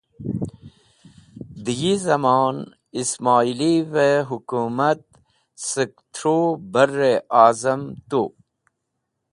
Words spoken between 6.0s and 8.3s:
thru Barr e Azam Tu